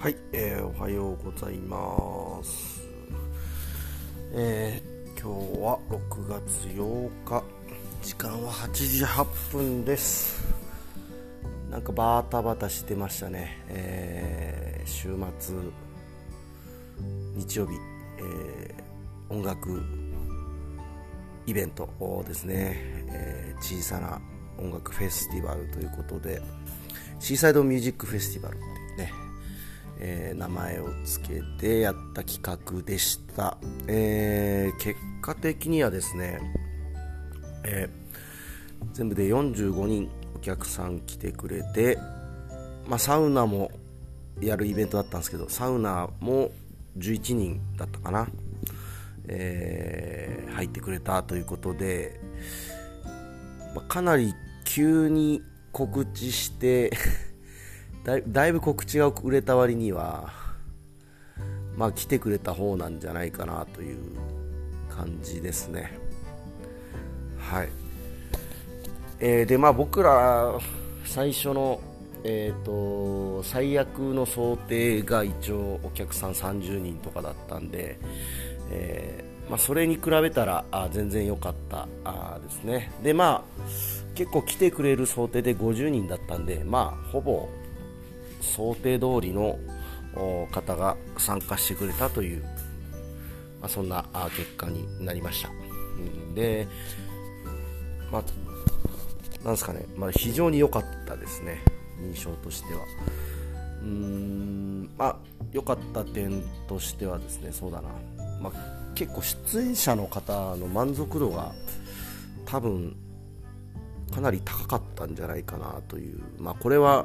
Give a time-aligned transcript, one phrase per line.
[0.00, 2.88] はい、えー、おはようございます。
[4.32, 7.42] えー、今日は6月8日、
[8.00, 10.40] 時間は8時8分です。
[11.68, 13.58] なんかバタバタしてましたね。
[13.70, 15.56] えー、週末、
[17.34, 17.72] 日曜日、
[18.18, 19.82] えー、音楽
[21.46, 21.88] イベント
[22.24, 22.76] ですね、
[23.08, 24.20] えー小さな
[24.58, 26.40] 音楽フェスティバルということで、
[27.18, 28.60] シーサイドミュージックフェスティバルっ
[28.96, 29.12] てね、
[30.00, 36.40] えー名前を付けてやった企画でした、えー結果的にはですね、
[37.64, 38.08] えー
[38.92, 41.98] 全部で45人お客さん来てくれて、
[42.86, 43.72] まあ、サウナも
[44.40, 46.52] やるイベントだったんですけどサウナも
[46.96, 48.28] 11人だったかな、
[49.26, 52.20] えー入ってくれたということで、
[53.74, 56.90] まあかなり急に告知して
[58.08, 60.32] だいだいぶ告知が遅れた割には
[61.76, 63.98] まあ来てくれた方なんじゃないかなという
[64.88, 65.92] 感じですね。
[67.38, 67.68] はい。
[69.20, 70.58] えーでまあ僕ら
[71.04, 71.80] 最初の
[72.24, 77.96] えー、と最悪の想定が一応お客さん30人とかだったんで、
[78.72, 82.90] えーまあ、それに比べたらあ全然良かったあですね。
[83.02, 83.62] でまあ
[84.14, 87.48] 結構来てくれる想定で50人だったんでまあほぼ
[88.40, 89.58] 想定通りの
[90.50, 92.42] 方が参加してくれたという、
[93.60, 94.04] まあ、そんな
[94.36, 95.50] 結果になりました、
[96.34, 96.66] で
[98.10, 98.22] まあ
[99.44, 101.62] なんですかね、まあ、非常に良かったですね。
[102.00, 102.80] 印象としては。
[103.82, 104.90] うーん。
[104.98, 105.16] まあ
[105.52, 107.52] 良かった点としてはですね。
[107.52, 107.88] そうだな、
[108.40, 111.52] まあ、結構出演者の方の満足度が
[112.44, 112.96] 多分
[114.12, 117.04] かなり高かったんじゃないかなという、まあ、これは、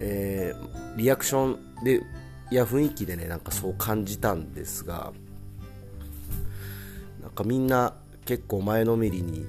[0.00, 2.02] えーリアクションで
[2.50, 5.12] や雰囲気でねなんかそう感じたんですが
[7.22, 7.94] なんかみんな
[8.24, 9.46] 結構前のめりに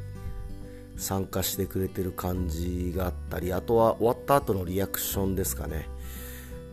[0.98, 5.88] 参加してくれてる感じがあったりあとは終わった後のリアクションですかね、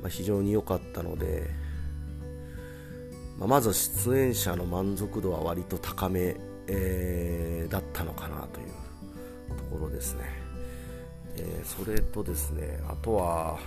[0.03, 1.49] まあ、非常に良かったので、
[3.39, 6.37] まあまず出演者の満足度は割と高め、
[6.67, 8.69] えーだったのかなという
[9.57, 10.23] ところですね、
[11.39, 13.59] えーそれとですねあとは、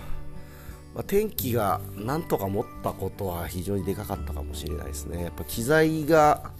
[0.94, 5.24] まあ天気がなんとか持ったことは非常にでかかったかもしれないですね。
[5.24, 6.50] やっぱ機材が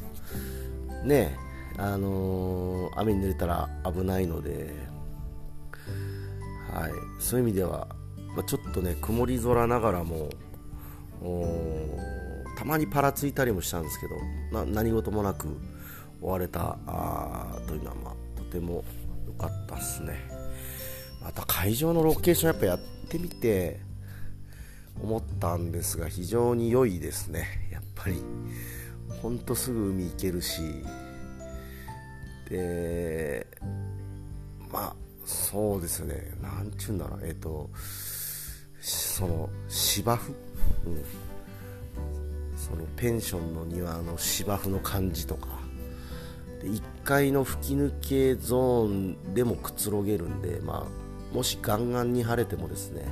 [1.04, 1.36] ね
[1.76, 4.74] あのー雨に濡れたら危ないので、
[6.72, 7.88] はい、そういう意味では、
[8.34, 10.28] まあ、ちょっとね曇り空ながらも
[12.58, 15.56] たまにパラついたりもしたんですけど何事もなく
[16.20, 18.84] 終われたあというのは、まあ、とても
[19.26, 20.39] 良かったですね。
[21.22, 23.80] また会場のロケーションやっぱやってみて
[25.02, 27.68] 思ったんですが非常に良いですね。
[27.70, 28.22] やっぱり。
[29.22, 30.62] ほんとすぐ海行けるし。
[32.48, 33.46] で
[34.72, 36.32] まあそうですね。
[36.40, 37.20] なんちゅうんだろう。
[37.22, 37.70] えっ、と
[38.80, 40.32] その芝生、
[40.86, 41.04] うん、
[42.56, 45.60] そのペンションの庭の芝生の感じとか。
[46.60, 53.04] で1階の吹き抜けゾーンでもくつろげるんで、まあ、もしガンガンに晴れてもですね、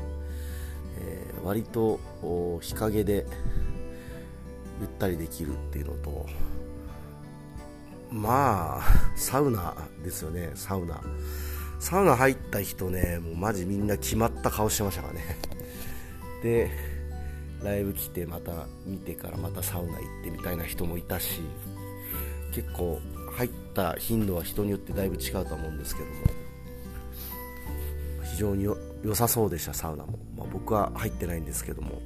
[1.01, 2.01] えー割と
[2.61, 3.25] 日陰で
[4.81, 6.27] ゆったりできるっていうのと
[8.11, 8.83] まあ
[9.17, 11.01] サウナですよねサウナ。
[11.81, 15.21] サウナ入った人ねもうマジみんな決まった顔してましたからね。
[16.43, 16.71] で
[17.63, 21.41] ライブ来てまた見てからまたサウナ行ってみたいな人もいたし
[22.53, 23.01] 結構
[23.33, 26.38] 入った頻度は人によってだいぶ違うと思うんですけども。
[28.39, 32.01] 常に良さそうでしたサウナも、まあ、僕は入ってないんですけども。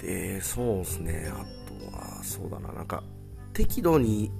[0.00, 1.32] でそうですね。
[1.32, 2.72] あとはそうだな。
[2.72, 3.02] なんか
[3.52, 4.30] 適度に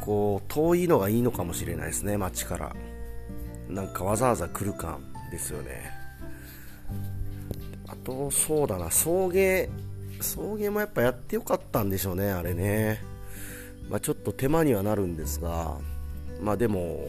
[0.00, 2.16] こう遠いのがいいのかもしれないですね。
[2.16, 2.74] 街から。
[3.68, 5.00] なんかわざわざ来る感
[5.30, 5.90] ですよね。
[7.86, 8.90] あとそうだな。
[8.90, 9.68] 送迎
[10.20, 13.02] 送迎もやっぱやってよかったんでしょうねあれね。
[13.88, 15.76] まあちょっと手間にはなるんですが。
[16.40, 17.08] まあでも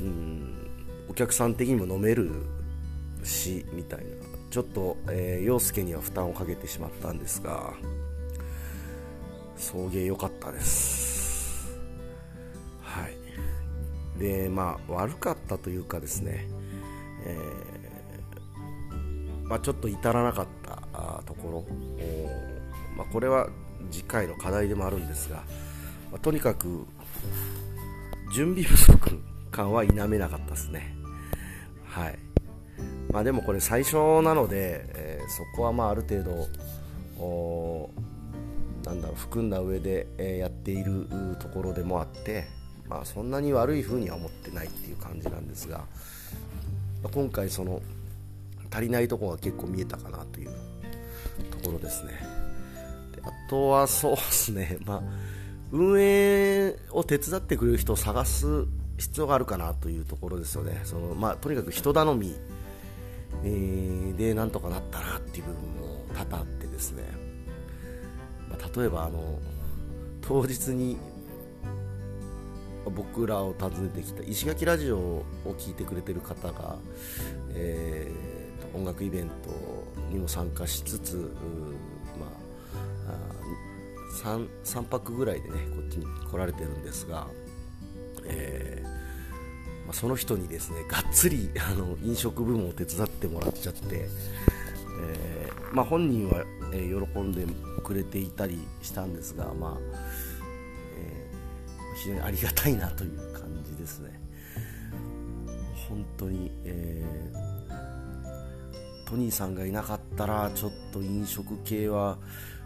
[0.00, 0.70] うん。
[1.08, 2.30] お客さん的にも飲める
[3.24, 4.06] しみたいな。
[4.50, 7.74] ちょっと、えー、陽介には負担をかけてしまったんですが
[9.56, 11.76] 送迎良かったです。
[12.82, 14.18] はい。
[14.18, 16.48] でまあ悪かったというかですね、
[17.26, 21.64] えーまあ、ちょっと至らなかったところ、
[22.96, 23.48] まあ、これは
[23.90, 25.36] 次回の課題でもあるんですが、
[26.10, 26.86] まあとにかく
[28.34, 30.94] 準備不足感は否めなかったですね。
[31.84, 32.18] はい。
[33.12, 37.90] まあ、でもこれ最初なので、えー、そこはまあある程度
[38.84, 41.06] なんだろう含んだ上で、えー、やっている
[41.40, 42.46] ところでもあって、
[42.88, 45.84] まあ、そんなに悪い風には思ってないっていう感じなんですが、
[47.12, 47.82] 今回その
[48.70, 50.50] 足りないとこが結構見えたかなという
[51.50, 52.12] ところですね。
[53.14, 55.02] であとはそうですね、まあ、
[55.72, 58.66] 運営を手伝ってくれる人を探す
[58.98, 60.80] 必要があるかなというところですよね。
[60.84, 62.34] その、まあ、とにかく人頼み、
[63.44, 67.04] えー、でなんとかなったなっていう部分も多々あってですね、
[68.48, 69.38] まあ、例えばあの
[70.20, 70.98] 当日に
[72.84, 76.76] 僕らを訪ねてきた石垣ラジオを聴いてくれてる方が、
[77.50, 79.32] えー、音楽イベント
[80.10, 81.16] にも参加しつつ、
[82.18, 82.26] ま
[83.12, 87.28] あ、3, 3泊ぐらいでねこっちに来られてるんですが、
[88.28, 88.88] えー
[89.88, 94.08] まあ、その人にですねがっつり あの飲食部門を手伝ってもらっちゃって、
[95.02, 97.46] えー、まあ、本人は、え、喜んで
[97.82, 99.78] くれていたりしたんですが、まあ
[100.98, 101.30] え、
[101.96, 104.20] 非常にありがたいなという感じですね。
[105.88, 107.02] 本当に、え
[109.06, 112.18] トニーさんがいなかったらちょっと飲食系は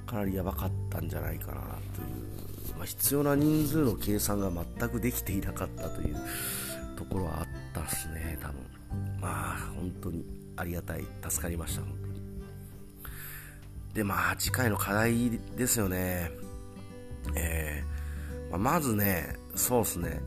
[0.06, 1.60] かなりやばかったんじゃないかな
[1.94, 2.51] という、
[2.82, 6.16] まあ、必要な人数の計算が全くできていなかったという
[6.96, 8.56] ところはあったっすね多分。
[9.20, 10.24] まあ本当に
[10.56, 11.04] ありがたい。
[11.30, 12.14] 助かりました本当に。
[13.94, 16.32] でまあ次回の課題ですよね。
[17.36, 20.20] えー、まあ、まずねそうっすね。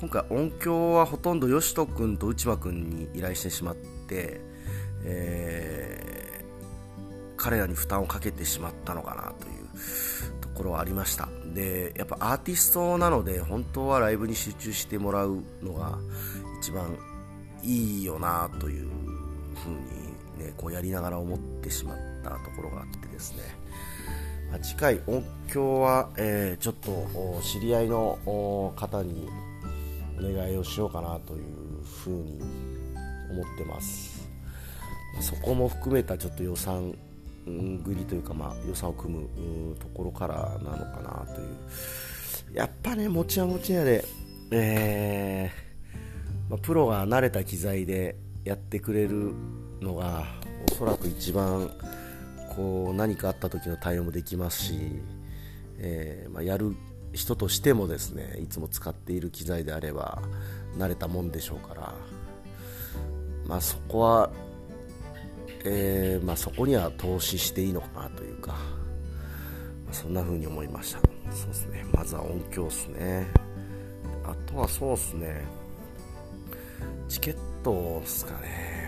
[0.00, 3.76] 今回音響はほとんどよしとくんと内間くんに依頼してしまっ
[4.08, 4.40] て、
[5.04, 10.41] えー、彼らに負担をかけてしまったのかなという。
[10.52, 11.28] ところありました。
[11.54, 15.98] でやっぱアーティストなので本当はライブに集中してもらうのが
[16.60, 16.96] 一番
[17.62, 19.70] いいよなというふう
[20.38, 23.42] に、ね、こうやりながら思ってしまったところがあってですね、
[24.62, 29.28] 次回音響は、えー、ちょっと知り合いの方に
[30.18, 32.40] お願いをしようかなというふうに
[33.30, 34.28] 思ってます。
[35.20, 36.94] そこも含めたちょっと予算
[37.46, 41.48] 繰りというか、まあ、予算を組むところからなのかなという。
[42.52, 44.04] やっぱね持ちは持ちやで、
[44.50, 49.32] えーまあ、プロが慣れた機材でやってくれる
[49.80, 50.24] のが
[50.70, 51.70] おそらく一番
[52.54, 54.74] こう何かあった時の対応もできますし、
[55.78, 56.76] えーまあ、やる
[57.14, 60.20] 人としてもですねいつも使っている機材であれば
[60.76, 61.94] 慣れたもんでしょうから、
[63.46, 64.30] まあ、そこは
[65.64, 68.56] えー、まあ、そこには投資していいのかなというか、ま
[69.90, 71.00] あ、そんな風に思いました。
[71.30, 71.84] そうですね。
[71.92, 73.26] まずは音響ですね。
[74.24, 75.44] あとはそうですね。
[77.08, 78.82] チケットですかね。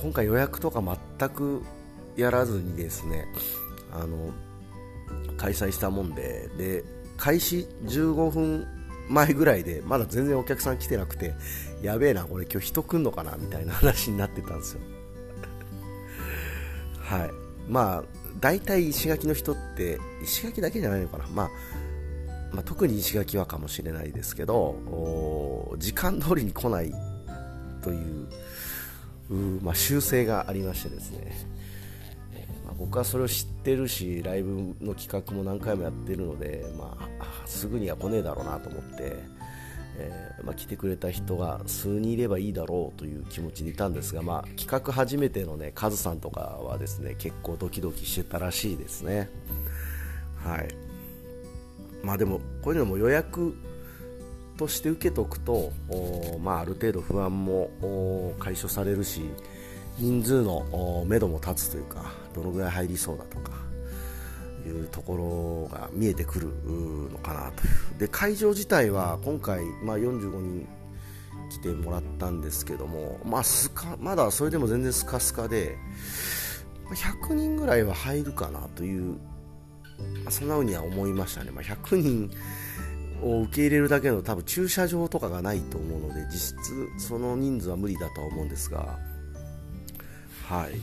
[0.00, 0.82] 今回予約とか
[1.18, 1.62] 全く
[2.16, 3.26] やらずにですね
[3.92, 4.30] あの
[5.36, 6.84] 開催したもんでで
[7.16, 8.66] 開始15分
[9.08, 11.34] 前ぐらいでまだ全然お客さん来てなくて
[11.82, 14.80] やべえなこれ今日人来んのかなみたいな話になってたんですよ。
[17.08, 17.30] はい。
[17.68, 18.04] まあ
[18.40, 21.50] 大体石垣の人って石垣だけじゃないのかな、まあ、
[22.52, 24.76] まあ、特に石垣はかもしれないですけど
[25.78, 26.92] 時間通りに来ない
[27.82, 28.28] という
[29.62, 31.18] まあ、習性がありましてですね、
[32.34, 39.16] え、まあ、僕はそれを知ってるしライブの企画も何回もやってるので、まあ、すぐには来ねえだろうなと思って、
[39.98, 49.28] えー、まあ、来てくれた人が数人いればいいだろうという気持ちでいたんですが、まあ、企画初めてのねカズさんとかはですね結構ドキドキしてたらしいですね。
[50.36, 50.68] はい。
[52.02, 53.56] まあでもこういうのも予約
[54.56, 55.72] として受けとくと、
[56.40, 59.22] まあ、ある程度不安も解消されるし
[59.98, 63.67] 人数のめども立つというかどのぐらい入りそうだとか
[64.68, 66.48] いうところが見えてくる
[67.10, 67.98] のかなという。
[67.98, 70.68] で会場自体は今回、まあ、45人
[71.50, 75.76] 来てもらったんですけども、まあ、スカまだそれでも全然スカスカで
[76.90, 79.12] 100人ぐらいは入るかなという、
[80.24, 82.30] まあ、そんな風には思いましたね、まあ、100人
[83.22, 88.98] を受け入れるだけの多分駐車場とかがないと思うので実質その人数は無理だとは思うんですが。
[90.46, 90.80] はい。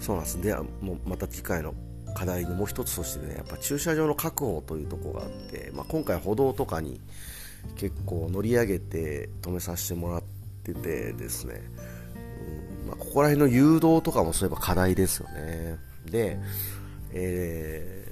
[0.00, 0.40] そうなんです。
[0.40, 1.74] ではもうまた機会の
[2.14, 7.00] 課題のもう一つとしてねやっぱ駐車場の確保というところがあって、まあ、今回歩道とかに
[7.76, 10.22] 結構乗り上げて止めさせてもらっ
[10.62, 11.60] ててですね、
[12.84, 15.78] うんまあ、ここら辺の誘導とかもそういえば課題ですよね。
[16.06, 16.38] で、
[17.12, 18.06] え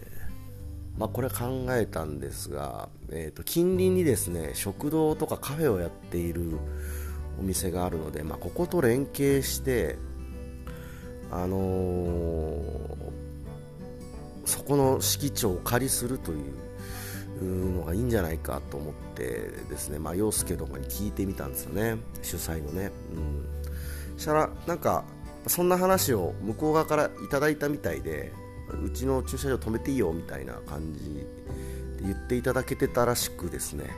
[0.97, 6.59] ー、まあ、これ考えたんですが、えーと、近隣にですね食堂とかカフェをやっている
[7.38, 9.97] お店があるので、まあ、ここと連携して
[11.30, 13.01] あのー、
[14.62, 16.37] そこの敷地をお借りするとい
[17.40, 19.25] うのがいいんじゃないかと思って
[19.69, 25.04] ですね、まあ、陽介とかに聞いてみたんですよね主催のね、うん、したらなんか
[25.49, 28.33] そんな話を向こう側からいただいたみたいで
[28.85, 31.26] うちの駐車場止めていいよみたいな感じで
[32.02, 33.90] 言っていただけてたらしくですね、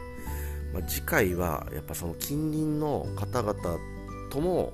[0.72, 3.78] まあ、次回はやっぱその近隣の方々
[4.30, 4.72] とも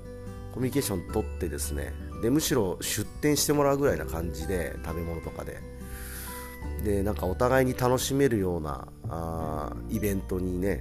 [0.52, 1.92] コミュニケーション取ってですね
[2.22, 5.69] でむしろ出店してもらうぐらいな感じで食べ物とかで
[6.84, 10.80] でなんかお互いに楽しめるようなあイベントにね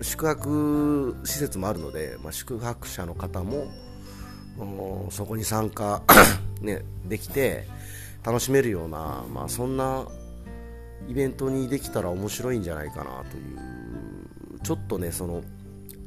[0.00, 3.66] 宿泊施設もあるので、まあ、宿泊者の方も
[5.10, 6.02] そこに参加
[6.62, 7.66] ね、できて
[8.24, 10.06] 楽しめるような、まあ、そんな
[11.06, 13.40] イベントにできたら面白いんじゃないかなとい
[14.56, 15.42] うちょっとねその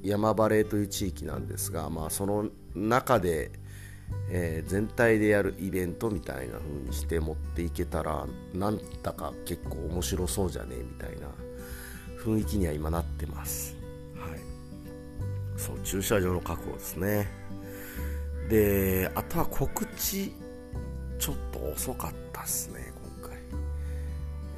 [0.02, 3.52] 山バレーという地域なんですが、まあ、その中で、
[4.32, 11.28] えー、全体でやるイベントみたいな風にして持っていけたらなんだか結構面白そうじゃねえみたいな
[12.24, 13.76] 雰囲気には今なってます、
[14.16, 14.40] はい、
[15.58, 17.28] そう駐車場の確保ですね。
[18.50, 20.34] であとは告知
[21.20, 23.38] ちょっと遅かったですね今回。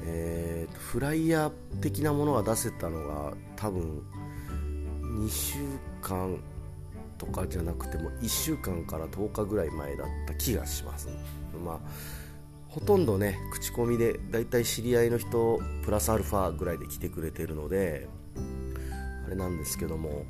[0.04, 4.02] えー、フライヤー的なものが出せたのが多分
[5.02, 5.58] 2週
[6.00, 6.42] 間
[7.22, 11.08] とかじゃなくても1週間から10日ぐらい前だった気がします、
[11.64, 11.78] まあ
[12.68, 18.08] ほとんどね口コミでだいたい知り合いの人プラスアルファぐらいで来てくれてるので
[19.26, 20.24] あれなんですけども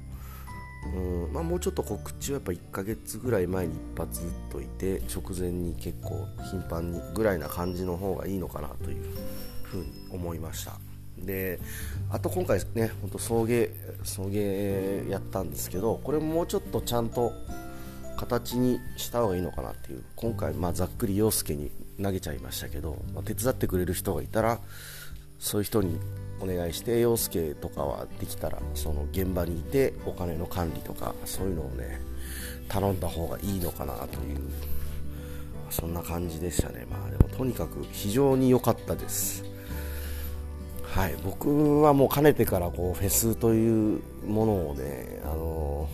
[0.96, 9.04] うんまあ、もうちょっと告知はやっぱ1ヶ月ぐらい前に一発打っといて直前に結構頻繁にぐらいな感じの方がいいのかなという
[9.62, 10.91] ふうに思いました。
[11.18, 11.60] で
[12.10, 13.70] あと今回ね本当送迎
[14.02, 17.32] 送迎やったんですけどこれもうちょっとちゃんと
[18.16, 24.60] 形にした方がいいのかなっていう今回まあざっくり陽介に投げちゃいましたけど、まあ、手伝ってくれる人がいたら
[25.38, 25.98] そういう人に
[26.40, 32.00] お願いして陽介とかはできたらその現場にいてお金の管理とかそういうのをね
[32.68, 34.38] 頼んだ方がいいのかなという
[35.70, 36.86] そんな感じでしたね。
[36.90, 39.51] まあでもとにかく非常に良かったです。
[40.92, 45.88] はい僕はもうかねてからこうフェスというものをねあの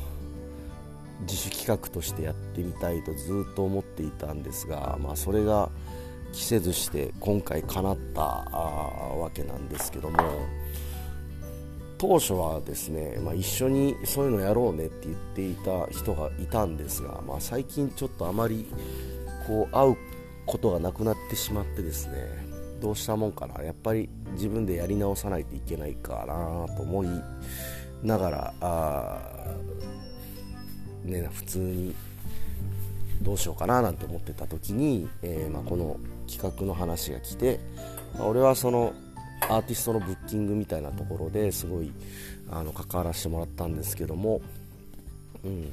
[1.20, 5.70] 自主企画としてやってみたいとずっと思っていたんですがまあそれが
[6.32, 10.18] 着せずして今回叶ったわけなんですけども
[11.96, 18.66] 当初はですね、まあ、一緒にそういうのやろうねって言っていた人がいたんですが、まあ、最近ちょっとあまり
[19.46, 19.96] こう会う
[20.44, 22.47] ことがなくなってしまってですね
[22.80, 23.62] どうしたもんかな。
[23.62, 27.08] やっぱり自分でやり直さないといけないかなと思い
[28.02, 29.18] ながらあ、
[31.04, 31.94] ね、普通に
[33.22, 35.98] どうしようかななんて思ってた時に、えー、まあ、この
[36.30, 37.58] 企画の話が来て、
[38.16, 38.92] まあ、俺はその
[39.42, 41.92] アーティストのブッキングみたいなところですごい
[42.50, 44.40] あの関わらせてもらったんですけども、
[45.44, 45.72] うん。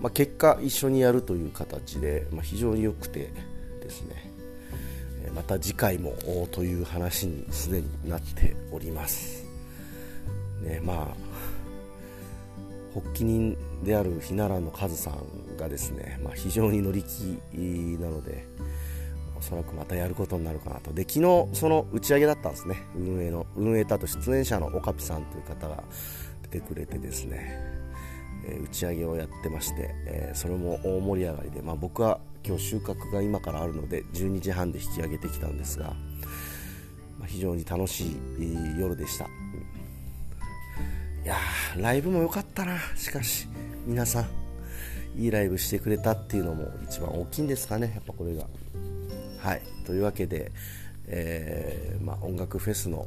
[0.00, 3.32] まあ、結果一緒にやるという形で、ま、非常に良くて
[3.82, 4.30] ですね。
[5.34, 6.14] また次回も
[6.52, 9.44] という話にすでになっております、
[10.62, 11.28] ね、まあ
[12.94, 17.38] 発起人であるひならのカズさんがですね、まあ、非常に乗り気
[18.00, 18.44] なので
[19.36, 20.92] おそらくまたやることになるかなと。
[20.92, 22.82] で昨日その打ち上げだったんですね。
[22.96, 25.84] 運営の運営とあと出演者のオカピさんという方が
[26.50, 27.56] 出てくれてですね、
[28.48, 35.88] え、打ち上げをやってまして、え、それも大盛り上がりで、まあ、僕は今日収穫が今からあるので12時半で引き上げてきたんですが、
[37.18, 38.16] まあ、非常に楽しい
[38.80, 39.28] 夜でした、い
[41.26, 41.36] や
[41.76, 42.78] ライブも良かったな。
[42.96, 43.48] しかし
[43.86, 44.28] 皆さん
[45.20, 47.92] いいライブしてくれたっていうのも一番大きいんですかね。
[47.94, 48.46] やっぱこれが。
[49.40, 49.62] はい。
[49.84, 50.50] というわけで、
[51.06, 53.06] えー、まあ、音楽フェスの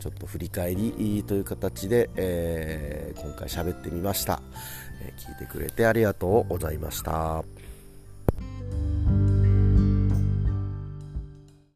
[0.00, 4.40] ちょっと振り返りという形で、えー、今回喋ってみました、
[5.02, 7.44] え、聞いてくれてありがとうございました。